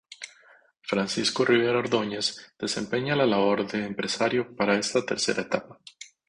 Francisco 0.81 1.45
Rivera 1.45 1.77
Ordóñez 1.77 2.55
desempeña 2.57 3.15
la 3.15 3.27
labor 3.27 3.67
de 3.67 3.85
empresario 3.85 4.55
para 4.55 4.73
esta 4.79 5.05
tercera 5.05 5.43
etapa. 5.43 5.79